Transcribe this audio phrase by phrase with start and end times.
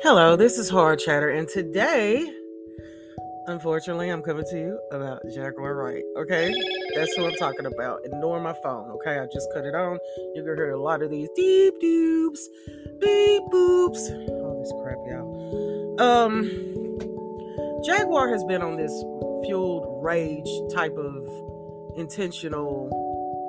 [0.00, 2.24] Hello, this is Hard Chatter, and today,
[3.48, 6.04] unfortunately, I'm coming to you about Jaguar Wright.
[6.16, 6.54] Okay,
[6.94, 8.04] that's who I'm talking about.
[8.04, 8.92] Ignore my phone.
[8.92, 9.98] Okay, I just cut it on.
[10.34, 12.38] You're gonna hear a lot of these deep doops,
[13.00, 14.08] beep boops,
[14.40, 16.00] all this crap, y'all.
[16.00, 16.44] Um,
[17.84, 18.92] Jaguar has been on this
[19.46, 21.28] fueled rage type of
[21.98, 22.88] intentional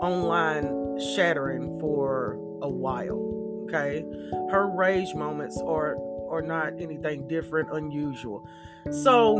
[0.00, 3.32] online shattering for a while.
[3.64, 4.04] Okay,
[4.52, 5.96] her rage moments are
[6.28, 8.46] or not anything different, unusual.
[8.90, 9.38] So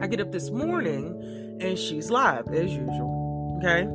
[0.00, 3.58] I get up this morning and she's live as usual.
[3.58, 3.88] Okay.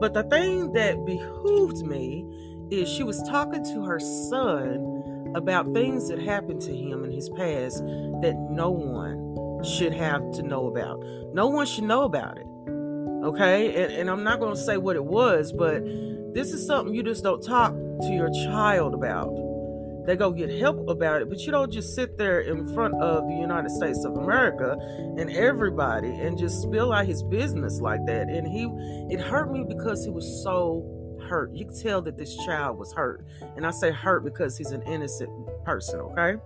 [0.00, 2.24] But the thing that behooved me
[2.70, 7.28] is she was talking to her son about things that happened to him in his
[7.30, 7.78] past
[8.22, 11.02] that no one should have to know about.
[11.32, 12.46] No one should know about it.
[13.24, 13.82] Okay.
[13.82, 15.82] And, and I'm not going to say what it was, but
[16.34, 19.28] this is something you just don't talk to your child about
[20.06, 23.26] they go get help about it but you don't just sit there in front of
[23.26, 24.76] the united states of america
[25.18, 28.28] and everybody and just spill out his business like that.
[28.28, 28.64] And he
[29.12, 30.90] it hurt me because he was so
[31.28, 31.52] hurt.
[31.54, 33.24] You can tell that this child was hurt.
[33.56, 35.30] And i say hurt because he's an innocent
[35.64, 36.36] person okay?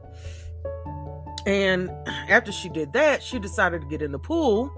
[1.47, 1.91] And
[2.29, 4.71] after she did that she decided to get in the pool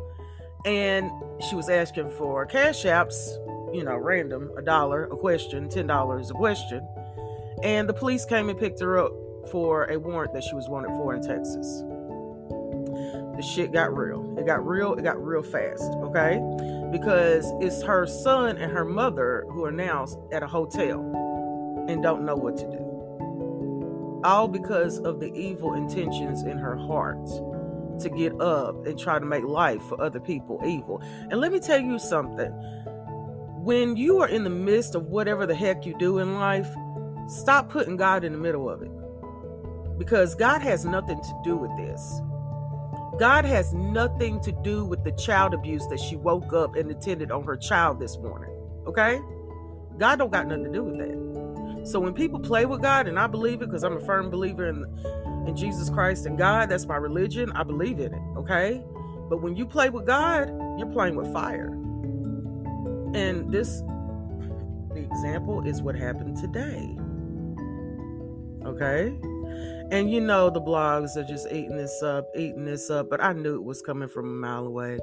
[0.64, 1.10] and
[1.48, 3.14] she was asking for cash apps
[3.74, 6.86] you know random a dollar a question ten dollars a question
[7.62, 9.12] and the police came and picked her up
[9.50, 11.82] for a warrant that she was wanted for in Texas.
[13.36, 14.36] The shit got real.
[14.38, 14.94] It got real.
[14.94, 16.40] It got real fast, okay?
[16.92, 21.00] Because it's her son and her mother who are now at a hotel
[21.88, 24.20] and don't know what to do.
[24.24, 27.26] All because of the evil intentions in her heart
[28.00, 31.02] to get up and try to make life for other people evil.
[31.30, 32.50] And let me tell you something.
[33.62, 36.68] When you are in the midst of whatever the heck you do in life,
[37.30, 38.90] Stop putting God in the middle of it
[39.98, 42.20] because God has nothing to do with this.
[43.20, 47.30] God has nothing to do with the child abuse that she woke up and attended
[47.30, 48.50] on her child this morning.
[48.86, 49.20] Okay?
[49.98, 51.86] God don't got nothing to do with that.
[51.86, 54.68] So when people play with God, and I believe it because I'm a firm believer
[54.68, 54.84] in
[55.46, 57.52] in Jesus Christ and God, that's my religion.
[57.52, 58.22] I believe in it.
[58.36, 58.82] Okay?
[59.28, 61.68] But when you play with God, you're playing with fire.
[63.14, 63.82] And this
[64.92, 66.96] the example is what happened today.
[68.66, 69.14] Okay.
[69.90, 73.32] And you know, the blogs are just eating this up, eating this up, but I
[73.32, 74.98] knew it was coming from a mile away.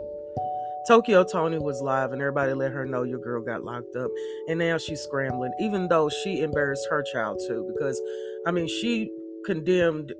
[0.87, 4.09] Tokyo Toni was live and everybody let her know your girl got locked up.
[4.47, 8.01] And now she's scrambling, even though she embarrassed her child too, because
[8.45, 9.11] I mean, she
[9.45, 10.13] condemned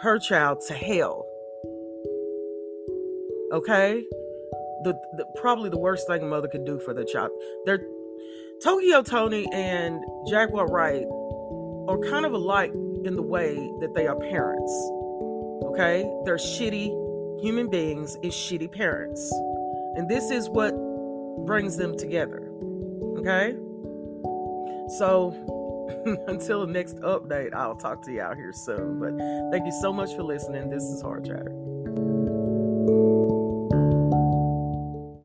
[0.00, 1.26] her child to hell.
[3.52, 4.02] Okay?
[4.84, 7.30] The, the probably the worst thing a mother could do for their child.
[7.66, 7.86] They're
[8.62, 11.04] Tokyo Toni and Jaguar Wright
[11.88, 12.72] are kind of alike
[13.04, 14.72] in the way that they are parents.
[15.64, 16.02] Okay?
[16.24, 19.30] They're shitty human beings and shitty parents.
[19.96, 20.74] And this is what
[21.44, 22.50] brings them together.
[23.18, 23.56] Okay?
[24.98, 25.32] So
[26.28, 29.00] until next update, I'll talk to you out here soon.
[29.00, 30.70] But thank you so much for listening.
[30.70, 31.73] This is Hard Chatter.